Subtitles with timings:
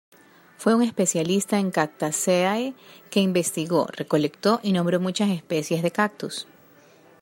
[0.57, 2.73] Fue un especialista en Cactaceae,
[3.11, 6.47] que investigó, recolectó y nombró muchas especies de cactus.